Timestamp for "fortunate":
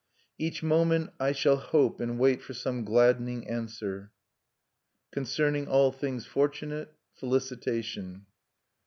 6.25-6.95